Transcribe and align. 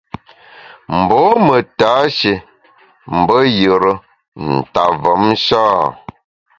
Mbô 0.99 1.21
me 1.45 1.57
tashé 1.77 2.33
mbe 3.19 3.37
yùre 3.59 3.93
nta 4.55 4.83
mvom 4.95 5.23
sha? 5.45 5.63